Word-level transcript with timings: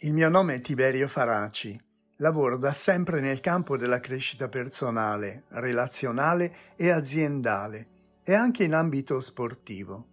Il 0.00 0.12
mio 0.12 0.28
nome 0.28 0.56
è 0.56 0.60
Tiberio 0.60 1.08
Faraci. 1.08 1.80
Lavoro 2.16 2.58
da 2.58 2.72
sempre 2.72 3.20
nel 3.20 3.40
campo 3.40 3.78
della 3.78 3.98
crescita 3.98 4.46
personale, 4.46 5.44
relazionale 5.48 6.54
e 6.76 6.90
aziendale 6.90 7.88
e 8.22 8.34
anche 8.34 8.64
in 8.64 8.74
ambito 8.74 9.20
sportivo. 9.20 10.06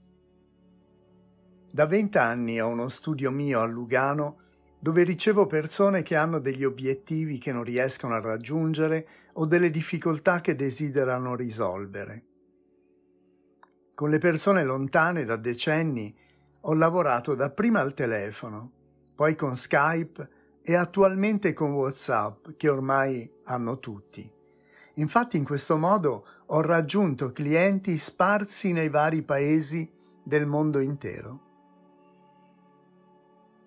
Da 1.69 1.85
vent'anni 1.85 2.61
ho 2.61 2.69
uno 2.69 2.87
studio 2.87 3.29
mio 3.29 3.59
a 3.59 3.65
Lugano 3.65 4.37
dove 4.79 5.03
ricevo 5.03 5.47
persone 5.47 6.01
che 6.01 6.15
hanno 6.15 6.39
degli 6.39 6.63
obiettivi 6.63 7.37
che 7.37 7.51
non 7.51 7.65
riescono 7.65 8.13
a 8.13 8.21
raggiungere 8.21 9.07
o 9.33 9.45
delle 9.45 9.69
difficoltà 9.69 10.39
che 10.39 10.55
desiderano 10.55 11.35
risolvere. 11.35 12.23
Con 13.93 14.09
le 14.09 14.17
persone 14.17 14.63
lontane 14.63 15.25
da 15.25 15.35
decenni 15.35 16.15
ho 16.61 16.73
lavorato 16.73 17.35
dapprima 17.35 17.81
al 17.81 17.93
telefono, 17.93 18.82
poi 19.15 19.35
con 19.35 19.55
Skype 19.55 20.29
e 20.61 20.75
attualmente 20.75 21.53
con 21.53 21.73
WhatsApp, 21.73 22.51
che 22.57 22.69
ormai 22.69 23.29
hanno 23.45 23.79
tutti. 23.79 24.31
Infatti 24.95 25.37
in 25.37 25.43
questo 25.43 25.77
modo 25.77 26.25
ho 26.45 26.61
raggiunto 26.61 27.31
clienti 27.31 27.97
sparsi 27.97 28.71
nei 28.71 28.89
vari 28.89 29.23
paesi 29.23 29.89
del 30.23 30.45
mondo 30.45 30.79
intero. 30.79 31.51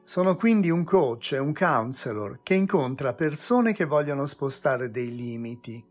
Sono 0.04 0.36
quindi 0.36 0.70
un 0.70 0.84
coach 0.84 1.32
e 1.32 1.38
un 1.38 1.52
counselor 1.52 2.40
che 2.44 2.54
incontra 2.54 3.12
persone 3.12 3.72
che 3.72 3.84
vogliono 3.84 4.24
spostare 4.24 4.88
dei 4.88 5.14
limiti. 5.14 5.84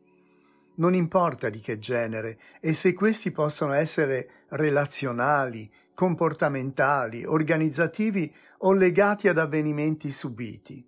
Non 0.76 0.96
importa 0.96 1.49
di 1.49 1.60
che 1.60 1.80
genere 1.80 2.40
e 2.62 2.74
se 2.74 2.94
questi 2.94 3.32
possono 3.32 3.74
essere 3.74 4.46
relazionali, 4.49 5.70
comportamentali, 5.94 7.26
organizzativi 7.26 8.34
o 8.66 8.74
legati 8.74 9.28
ad 9.28 9.38
avvenimenti 9.38 10.12
subiti. 10.12 10.84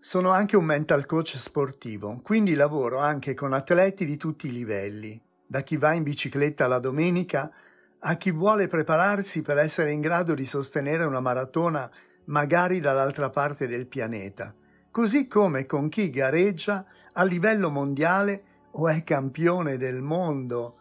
Sono 0.00 0.30
anche 0.30 0.56
un 0.56 0.64
mental 0.64 1.04
coach 1.04 1.36
sportivo, 1.36 2.20
quindi 2.22 2.54
lavoro 2.54 2.96
anche 2.96 3.34
con 3.34 3.52
atleti 3.52 4.06
di 4.06 4.16
tutti 4.16 4.46
i 4.46 4.52
livelli, 4.52 5.20
da 5.46 5.60
chi 5.60 5.76
va 5.76 5.92
in 5.92 6.02
bicicletta 6.02 6.66
la 6.66 6.78
domenica 6.78 7.52
a 8.00 8.16
chi 8.16 8.30
vuole 8.30 8.68
prepararsi 8.68 9.42
per 9.42 9.58
essere 9.58 9.92
in 9.92 10.00
grado 10.00 10.32
di 10.32 10.46
sostenere 10.46 11.04
una 11.04 11.20
maratona 11.20 11.90
magari 12.26 12.80
dall'altra 12.80 13.28
parte 13.28 13.66
del 13.66 13.86
pianeta, 13.86 14.54
così 14.90 15.26
come 15.26 15.66
con 15.66 15.90
chi 15.90 16.08
gareggia 16.08 16.86
a 17.12 17.22
livello 17.24 17.68
mondiale 17.68 18.44
o 18.72 18.88
è 18.88 19.04
campione 19.04 19.76
del 19.76 20.00
mondo 20.00 20.78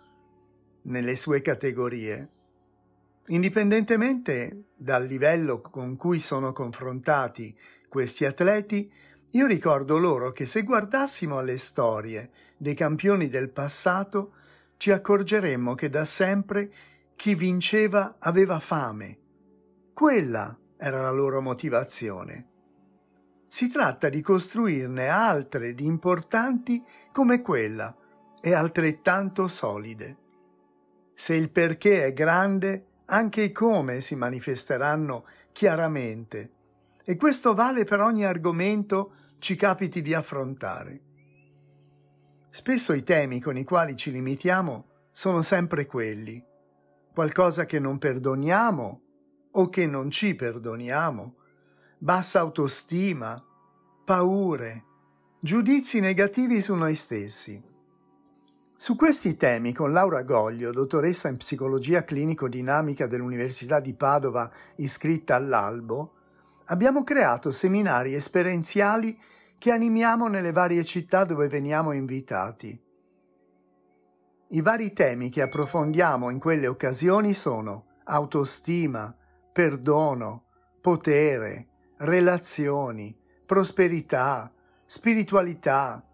nelle 0.84 1.18
sue 1.18 1.42
categorie. 1.42 2.30
Indipendentemente 3.30 4.70
dal 4.76 5.06
livello 5.06 5.60
con 5.60 5.98
cui 5.98 6.20
sono 6.20 6.54
confrontati 6.54 7.58
questi 7.90 8.24
atleti, 8.24 8.90
io 9.32 9.46
ricordo 9.46 9.98
loro 9.98 10.32
che 10.32 10.46
se 10.46 10.64
guardassimo 10.64 11.38
alle 11.38 11.58
storie 11.58 12.32
dei 12.56 12.74
campioni 12.74 13.28
del 13.28 13.50
passato, 13.50 14.34
ci 14.78 14.92
accorgeremmo 14.92 15.76
che 15.76 15.90
da 15.90 16.06
sempre 16.06 16.72
chi 17.16 17.36
vinceva 17.36 18.16
aveva 18.20 18.60
fame. 18.60 19.18
Quella 19.94 20.58
era 20.78 21.02
la 21.02 21.12
loro 21.12 21.42
motivazione. 21.42 22.50
Si 23.50 23.70
tratta 23.70 24.08
di 24.08 24.22
costruirne 24.22 25.08
altre 25.08 25.74
di 25.74 25.86
importanti 25.86 26.82
come 27.12 27.42
quella 27.42 27.94
e 28.40 28.54
altrettanto 28.54 29.48
solide. 29.48 30.18
Se 31.14 31.34
il 31.34 31.50
perché 31.50 32.06
è 32.06 32.14
grande, 32.14 32.87
anche 33.08 33.42
i 33.42 33.52
come 33.52 34.02
si 34.02 34.16
manifesteranno 34.16 35.26
chiaramente 35.52 36.52
e 37.04 37.16
questo 37.16 37.54
vale 37.54 37.84
per 37.84 38.02
ogni 38.02 38.26
argomento 38.26 39.14
ci 39.40 39.56
capiti 39.56 40.02
di 40.02 40.14
affrontare. 40.14 41.02
Spesso 42.50 42.94
i 42.94 43.04
temi 43.04 43.40
con 43.40 43.58
i 43.58 43.64
quali 43.64 43.96
ci 43.96 44.12
limitiamo 44.12 44.86
sono 45.12 45.42
sempre 45.42 45.86
quelli. 45.86 46.44
Qualcosa 47.14 47.66
che 47.66 47.80
non 47.80 47.98
perdoniamo 47.98 49.02
o 49.52 49.70
che 49.70 49.86
non 49.86 50.12
ci 50.12 50.36
perdoniamo, 50.36 51.36
bassa 51.98 52.40
autostima, 52.40 53.44
paure, 54.06 54.84
giudizi 55.40 56.00
negativi 56.00 56.62
su 56.62 56.76
noi 56.76 56.96
stessi. 56.96 57.64
Su 58.80 58.96
questi 58.96 59.36
temi 59.36 59.74
con 59.74 59.92
Laura 59.92 60.22
Goglio, 60.22 60.72
dottoressa 60.72 61.30
in 61.30 61.38
psicologia 61.38 62.04
clinico-dinamica 62.04 63.08
dell'Università 63.08 63.80
di 63.80 63.96
Padova 63.96 64.52
iscritta 64.76 65.34
all'Albo, 65.34 66.14
abbiamo 66.66 67.04
creato 67.04 67.50
seminari 67.50 68.14
esperienziali 68.14 69.20
che 69.58 69.72
animiamo 69.72 70.28
nelle 70.28 70.52
varie 70.52 70.86
città 70.86 71.24
dove 71.24 71.48
veniamo 71.48 71.92
invitati. 71.92 72.80
I 74.50 74.62
vari 74.62 74.94
temi 74.94 75.32
che 75.32 75.42
approfondiamo 75.42 76.30
in 76.30 76.38
quelle 76.38 76.68
occasioni 76.68 77.34
sono 77.34 77.86
autostima, 78.04 79.12
perdono, 79.52 80.44
potere, 80.82 81.68
relazioni, 81.98 83.18
prosperità, 83.44 84.54
spiritualità, 84.86 86.07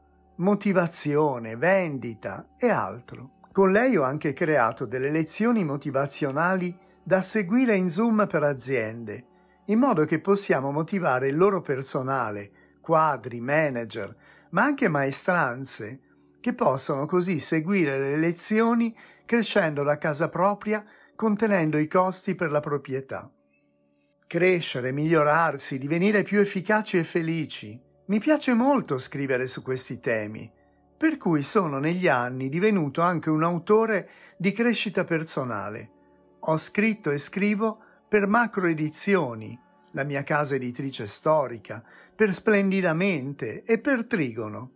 motivazione, 0.44 1.56
vendita 1.56 2.50
e 2.58 2.70
altro. 2.70 3.40
Con 3.52 3.72
lei 3.72 3.98
ho 3.98 4.04
anche 4.04 4.34
creato 4.34 4.86
delle 4.86 5.10
lezioni 5.10 5.64
motivazionali 5.64 6.78
da 7.02 7.22
seguire 7.22 7.76
in 7.76 7.90
Zoom 7.90 8.28
per 8.28 8.44
aziende 8.44 9.32
in 9.66 9.80
modo 9.80 10.04
che 10.04 10.20
possiamo 10.20 10.72
motivare 10.72 11.28
il 11.28 11.38
loro 11.38 11.62
personale, 11.62 12.52
quadri, 12.82 13.40
manager, 13.40 14.14
ma 14.50 14.64
anche 14.64 14.90
maestranze, 14.90 16.00
che 16.42 16.54
possono 16.54 17.06
così 17.06 17.40
seguire 17.40 17.98
le 17.98 18.18
lezioni 18.18 18.96
crescendo 19.26 19.84
da 19.84 19.98
casa 19.98 20.28
propria, 20.28 20.84
contenendo 21.16 21.78
i 21.78 21.88
costi 21.88 22.36
per 22.36 22.52
la 22.52 22.60
proprietà. 22.60 23.32
Crescere, 24.28 24.92
migliorarsi, 24.92 25.78
divenire 25.78 26.24
più 26.24 26.40
efficaci 26.40 26.98
e 26.98 27.04
felici. 27.06 27.80
Mi 28.06 28.20
piace 28.20 28.54
molto 28.54 28.98
scrivere 28.98 29.48
su 29.48 29.62
questi 29.62 30.02
temi, 30.02 30.52
per 30.98 31.18
cui 31.18 31.42
sono 31.42 31.80
negli 31.80 32.10
anni 32.10 32.50
divenuto 32.50 33.00
anche 33.00 33.30
un 33.30 33.44
autore 33.44 34.10
di 34.36 34.52
crescita 34.52 35.06
personale. 35.06 35.92
Ho 36.40 36.58
scritto 36.58 37.12
e 37.12 37.18
scrivo 37.18 37.80
per 38.10 38.28
Macro 38.28 38.68
Edizioni, 38.68 39.58
la 39.92 40.04
mia 40.04 40.24
casa 40.24 40.56
editrice 40.56 41.08
storica, 41.08 41.82
per 42.14 42.34
Splendidamente 42.34 43.64
e 43.64 43.80
per 43.80 44.06
Trigono. 44.06 44.72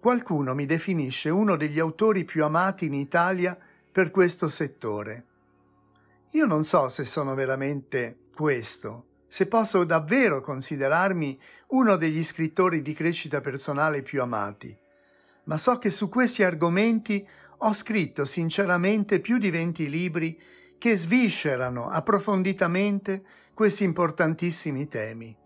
Qualcuno 0.00 0.54
mi 0.54 0.64
definisce 0.64 1.28
uno 1.28 1.56
degli 1.56 1.78
autori 1.78 2.24
più 2.24 2.42
amati 2.42 2.86
in 2.86 2.94
Italia 2.94 3.54
per 3.92 4.10
questo 4.10 4.48
settore. 4.48 5.26
Io 6.30 6.46
non 6.46 6.64
so 6.64 6.88
se 6.88 7.04
sono 7.04 7.34
veramente 7.34 8.28
questo, 8.34 9.07
se 9.28 9.46
posso 9.46 9.84
davvero 9.84 10.40
considerarmi 10.40 11.38
uno 11.68 11.96
degli 11.96 12.24
scrittori 12.24 12.82
di 12.82 12.94
crescita 12.94 13.40
personale 13.40 14.02
più 14.02 14.22
amati, 14.22 14.76
ma 15.44 15.56
so 15.56 15.78
che 15.78 15.90
su 15.90 16.08
questi 16.08 16.42
argomenti 16.42 17.26
ho 17.58 17.72
scritto 17.72 18.24
sinceramente 18.24 19.20
più 19.20 19.38
di 19.38 19.50
venti 19.50 19.88
libri 19.88 20.40
che 20.78 20.96
sviscerano 20.96 21.88
approfonditamente 21.88 23.22
questi 23.52 23.84
importantissimi 23.84 24.88
temi. 24.88 25.36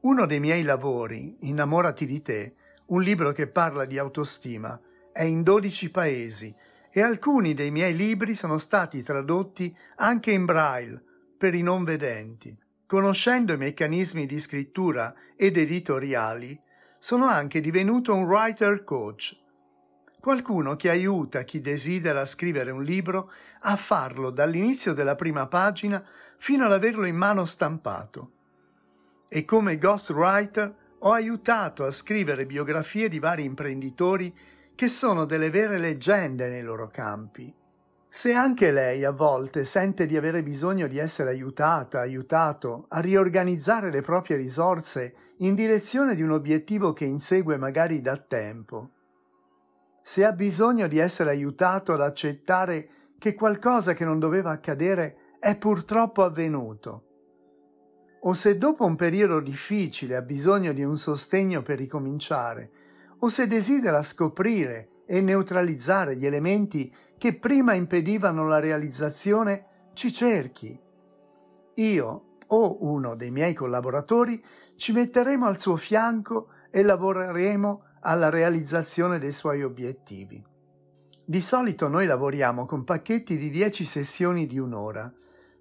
Uno 0.00 0.26
dei 0.26 0.40
miei 0.40 0.62
lavori, 0.62 1.36
Innamorati 1.40 2.06
di 2.06 2.22
te, 2.22 2.54
un 2.86 3.02
libro 3.02 3.32
che 3.32 3.46
parla 3.46 3.84
di 3.84 3.98
autostima, 3.98 4.80
è 5.12 5.22
in 5.22 5.42
12 5.42 5.90
paesi 5.90 6.54
e 6.90 7.02
alcuni 7.02 7.54
dei 7.54 7.70
miei 7.70 7.94
libri 7.94 8.34
sono 8.34 8.58
stati 8.58 9.02
tradotti 9.02 9.76
anche 9.96 10.32
in 10.32 10.44
braille 10.44 11.02
per 11.36 11.54
i 11.54 11.62
non 11.62 11.84
vedenti. 11.84 12.56
Conoscendo 12.90 13.52
i 13.52 13.56
meccanismi 13.56 14.26
di 14.26 14.40
scrittura 14.40 15.14
ed 15.36 15.56
editoriali, 15.56 16.60
sono 16.98 17.26
anche 17.26 17.60
divenuto 17.60 18.12
un 18.12 18.24
writer 18.24 18.82
coach, 18.82 19.38
qualcuno 20.18 20.74
che 20.74 20.90
aiuta 20.90 21.44
chi 21.44 21.60
desidera 21.60 22.26
scrivere 22.26 22.72
un 22.72 22.82
libro 22.82 23.30
a 23.60 23.76
farlo 23.76 24.30
dall'inizio 24.30 24.92
della 24.92 25.14
prima 25.14 25.46
pagina 25.46 26.04
fino 26.36 26.64
ad 26.64 26.72
averlo 26.72 27.04
in 27.04 27.14
mano 27.14 27.44
stampato. 27.44 28.32
E 29.28 29.44
come 29.44 29.78
ghostwriter 29.78 30.74
ho 30.98 31.12
aiutato 31.12 31.84
a 31.84 31.92
scrivere 31.92 32.44
biografie 32.44 33.08
di 33.08 33.20
vari 33.20 33.44
imprenditori 33.44 34.36
che 34.74 34.88
sono 34.88 35.26
delle 35.26 35.50
vere 35.50 35.78
leggende 35.78 36.48
nei 36.48 36.62
loro 36.62 36.88
campi. 36.88 37.54
Se 38.12 38.32
anche 38.32 38.72
lei 38.72 39.04
a 39.04 39.12
volte 39.12 39.64
sente 39.64 40.04
di 40.04 40.16
avere 40.16 40.42
bisogno 40.42 40.88
di 40.88 40.98
essere 40.98 41.30
aiutata, 41.30 42.00
aiutato 42.00 42.86
a 42.88 42.98
riorganizzare 42.98 43.88
le 43.88 44.00
proprie 44.00 44.36
risorse 44.36 45.14
in 45.38 45.54
direzione 45.54 46.16
di 46.16 46.22
un 46.22 46.32
obiettivo 46.32 46.92
che 46.92 47.04
insegue 47.04 47.56
magari 47.56 48.00
da 48.00 48.16
tempo, 48.16 48.90
se 50.02 50.24
ha 50.24 50.32
bisogno 50.32 50.88
di 50.88 50.98
essere 50.98 51.30
aiutato 51.30 51.92
ad 51.92 52.00
accettare 52.00 52.88
che 53.16 53.34
qualcosa 53.34 53.94
che 53.94 54.04
non 54.04 54.18
doveva 54.18 54.50
accadere 54.50 55.36
è 55.38 55.56
purtroppo 55.56 56.24
avvenuto, 56.24 57.04
o 58.22 58.34
se 58.34 58.58
dopo 58.58 58.84
un 58.84 58.96
periodo 58.96 59.38
difficile 59.38 60.16
ha 60.16 60.22
bisogno 60.22 60.72
di 60.72 60.82
un 60.82 60.98
sostegno 60.98 61.62
per 61.62 61.78
ricominciare, 61.78 62.70
o 63.20 63.28
se 63.28 63.46
desidera 63.46 64.02
scoprire 64.02 64.88
e 65.10 65.20
neutralizzare 65.20 66.14
gli 66.14 66.24
elementi 66.24 66.94
che 67.18 67.34
prima 67.34 67.72
impedivano 67.72 68.46
la 68.46 68.60
realizzazione, 68.60 69.88
ci 69.92 70.12
cerchi. 70.12 70.80
Io 71.74 72.24
o 72.46 72.76
uno 72.84 73.16
dei 73.16 73.32
miei 73.32 73.52
collaboratori 73.52 74.40
ci 74.76 74.92
metteremo 74.92 75.46
al 75.46 75.58
suo 75.58 75.76
fianco 75.76 76.50
e 76.70 76.84
lavoreremo 76.84 77.82
alla 78.02 78.28
realizzazione 78.28 79.18
dei 79.18 79.32
suoi 79.32 79.64
obiettivi. 79.64 80.40
Di 81.24 81.40
solito 81.40 81.88
noi 81.88 82.06
lavoriamo 82.06 82.64
con 82.64 82.84
pacchetti 82.84 83.36
di 83.36 83.50
10 83.50 83.84
sessioni 83.84 84.46
di 84.46 84.60
un'ora, 84.60 85.12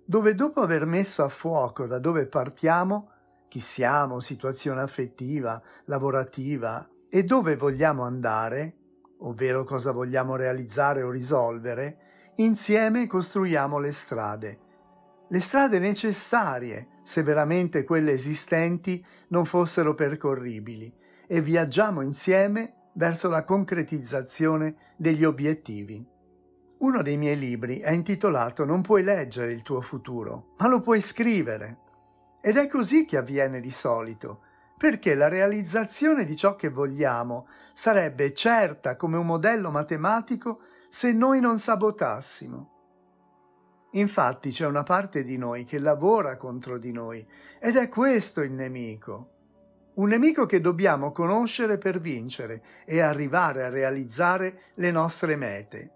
dove 0.05 0.35
dopo 0.35 0.61
aver 0.61 0.85
messo 0.85 1.23
a 1.23 1.29
fuoco 1.29 1.87
da 1.87 1.97
dove 1.97 2.27
partiamo, 2.27 3.09
chi 3.47 3.61
siamo, 3.61 4.19
situazione 4.19 4.81
affettiva, 4.81 5.59
lavorativa 5.85 6.87
e 7.09 7.23
dove 7.23 7.55
vogliamo 7.55 8.03
andare, 8.03 8.75
ovvero 9.19 9.63
cosa 9.63 9.91
vogliamo 9.91 10.35
realizzare 10.35 11.01
o 11.01 11.09
risolvere, 11.09 11.97
insieme 12.35 13.07
costruiamo 13.07 13.79
le 13.79 13.91
strade. 13.91 14.59
Le 15.27 15.41
strade 15.41 15.79
necessarie, 15.79 16.87
se 17.03 17.23
veramente 17.23 17.83
quelle 17.83 18.11
esistenti 18.11 19.03
non 19.29 19.45
fossero 19.45 19.93
percorribili, 19.93 20.91
e 21.27 21.41
viaggiamo 21.41 22.01
insieme 22.01 22.89
verso 22.93 23.29
la 23.29 23.43
concretizzazione 23.43 24.75
degli 24.97 25.23
obiettivi. 25.23 26.03
Uno 26.79 27.01
dei 27.01 27.17
miei 27.17 27.37
libri 27.37 27.79
è 27.79 27.91
intitolato 27.91 28.65
Non 28.65 28.81
puoi 28.81 29.03
leggere 29.03 29.51
il 29.51 29.61
tuo 29.61 29.81
futuro, 29.81 30.53
ma 30.57 30.67
lo 30.67 30.81
puoi 30.81 31.01
scrivere. 31.01 31.77
Ed 32.41 32.55
è 32.55 32.67
così 32.67 33.05
che 33.05 33.17
avviene 33.17 33.59
di 33.59 33.69
solito, 33.69 34.43
perché 34.79 35.13
la 35.13 35.27
realizzazione 35.27 36.23
di 36.23 36.37
ciò 36.37 36.55
che 36.55 36.69
vogliamo 36.69 37.49
sarebbe 37.73 38.33
certa 38.33 38.95
come 38.95 39.17
un 39.17 39.25
modello 39.25 39.71
matematico 39.71 40.61
se 40.89 41.11
noi 41.11 41.41
non 41.41 41.59
sabotassimo. 41.59 42.77
Infatti 43.91 44.51
c'è 44.51 44.65
una 44.65 44.83
parte 44.83 45.25
di 45.25 45.35
noi 45.35 45.65
che 45.65 45.79
lavora 45.79 46.37
contro 46.37 46.77
di 46.77 46.93
noi 46.93 47.27
ed 47.59 47.75
è 47.75 47.89
questo 47.89 48.41
il 48.41 48.53
nemico. 48.53 49.31
Un 49.95 50.07
nemico 50.07 50.45
che 50.45 50.61
dobbiamo 50.61 51.11
conoscere 51.11 51.77
per 51.77 51.99
vincere 51.99 52.63
e 52.85 53.01
arrivare 53.01 53.65
a 53.65 53.69
realizzare 53.69 54.61
le 54.75 54.91
nostre 54.91 55.35
mete. 55.35 55.93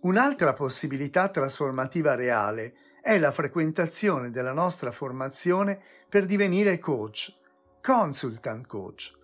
Un'altra 0.00 0.54
possibilità 0.54 1.28
trasformativa 1.28 2.14
reale 2.14 2.72
è 3.02 3.18
la 3.18 3.32
frequentazione 3.32 4.30
della 4.30 4.52
nostra 4.52 4.92
formazione 4.92 5.80
per 6.08 6.24
divenire 6.24 6.78
coach, 6.78 7.36
consultant 7.82 8.66
coach. 8.66 9.16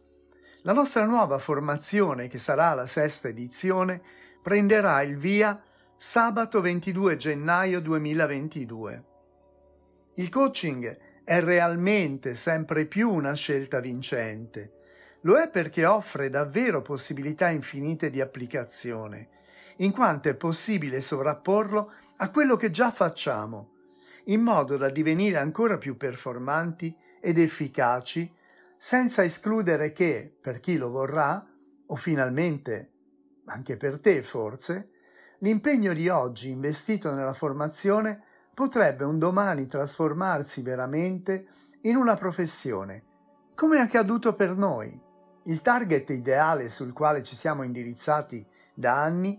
La 0.62 0.72
nostra 0.72 1.04
nuova 1.04 1.38
formazione, 1.38 2.28
che 2.28 2.38
sarà 2.38 2.74
la 2.74 2.86
sesta 2.86 3.28
edizione, 3.28 4.02
prenderà 4.42 5.02
il 5.02 5.16
via 5.16 5.62
sabato 5.96 6.60
22 6.60 7.16
gennaio 7.16 7.80
2022. 7.80 9.04
Il 10.14 10.28
coaching 10.28 11.22
è 11.24 11.40
realmente 11.40 12.36
sempre 12.36 12.84
più 12.84 13.10
una 13.10 13.34
scelta 13.34 13.80
vincente. 13.80 14.72
Lo 15.22 15.36
è 15.36 15.48
perché 15.48 15.86
offre 15.86 16.28
davvero 16.28 16.82
possibilità 16.82 17.48
infinite 17.48 18.10
di 18.10 18.20
applicazione 18.20 19.28
in 19.78 19.92
quanto 19.92 20.28
è 20.28 20.34
possibile 20.34 21.00
sovrapporlo 21.00 21.92
a 22.18 22.30
quello 22.30 22.56
che 22.56 22.70
già 22.70 22.90
facciamo, 22.90 23.70
in 24.24 24.40
modo 24.40 24.76
da 24.76 24.90
divenire 24.90 25.38
ancora 25.38 25.78
più 25.78 25.96
performanti 25.96 26.96
ed 27.20 27.38
efficaci, 27.38 28.32
senza 28.76 29.24
escludere 29.24 29.92
che, 29.92 30.34
per 30.40 30.60
chi 30.60 30.76
lo 30.76 30.90
vorrà, 30.90 31.46
o 31.86 31.96
finalmente 31.96 32.90
anche 33.46 33.76
per 33.76 34.00
te 34.00 34.22
forse, 34.22 34.90
l'impegno 35.38 35.92
di 35.92 36.08
oggi 36.08 36.50
investito 36.50 37.12
nella 37.12 37.34
formazione 37.34 38.22
potrebbe 38.54 39.04
un 39.04 39.18
domani 39.18 39.66
trasformarsi 39.66 40.62
veramente 40.62 41.46
in 41.82 41.96
una 41.96 42.14
professione, 42.14 43.04
come 43.54 43.78
è 43.78 43.80
accaduto 43.80 44.34
per 44.34 44.54
noi. 44.56 44.98
Il 45.44 45.60
target 45.60 46.08
ideale 46.10 46.70
sul 46.70 46.92
quale 46.92 47.22
ci 47.22 47.36
siamo 47.36 47.62
indirizzati 47.62 48.46
da 48.72 49.02
anni 49.02 49.38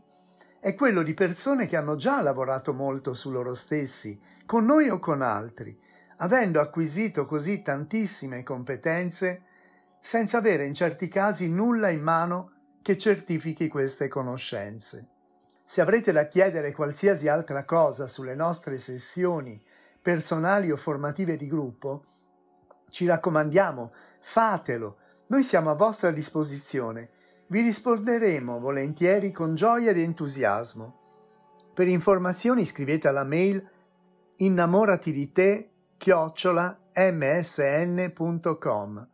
è 0.60 0.76
quello 0.76 1.02
di 1.02 1.14
persone 1.14 1.68
che 1.68 1.78
hanno 1.78 1.96
già 1.96 2.22
lavorato 2.22 2.74
molto 2.74 3.14
su 3.14 3.32
loro 3.32 3.56
stessi, 3.56 4.20
con 4.46 4.66
noi 4.66 4.90
o 4.90 5.00
con 5.00 5.22
altri, 5.22 5.78
avendo 6.18 6.60
acquisito 6.60 7.26
così 7.26 7.62
tantissime 7.62 8.44
competenze 8.44 9.44
senza 10.00 10.38
avere 10.38 10.66
in 10.66 10.74
certi 10.74 11.08
casi 11.08 11.50
nulla 11.50 11.90
in 11.90 12.02
mano 12.02 12.52
che 12.82 12.98
certifichi 12.98 13.68
queste 13.68 14.08
conoscenze. 14.08 15.08
Se 15.66 15.82
avrete 15.82 16.12
da 16.12 16.28
chiedere 16.28 16.72
qualsiasi 16.72 17.28
altra 17.28 17.66
cosa 17.66 18.06
sulle 18.06 18.36
nostre 18.36 18.78
sessioni 18.80 19.62
personali 20.02 20.72
o 20.72 20.78
formative 20.78 21.38
di 21.38 21.48
gruppo, 21.48 22.06
ci 22.90 23.08
raccomandiamo, 23.08 23.92
fatelo, 24.20 24.98
noi 25.28 25.44
siamo 25.44 25.72
a 25.72 25.76
vostra 25.76 26.12
disposizione 26.12 27.10
vi 27.48 27.62
risponderemo 27.62 28.60
volentieri 28.60 29.32
con 29.32 29.54
gioia 29.54 29.92
ed 29.92 30.00
entusiasmo. 30.00 31.04
Per 31.76 31.88
informazioni 31.88 32.66
scrivete 32.66 33.08
alla 33.08 33.24
mail 33.24 33.64
innamorati 34.38 35.12
di 35.12 35.32
te 35.32 35.70
chiocciola 35.98 36.80
msn.com. 36.94 39.08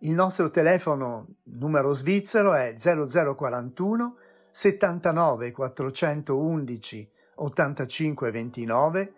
Il 0.00 0.12
nostro 0.12 0.50
telefono 0.50 1.26
numero 1.44 1.92
svizzero 1.92 2.54
è 2.54 2.74
0041 2.78 4.16
79 4.50 5.52
411 5.52 7.10
85 7.34 8.30
29 8.30 9.14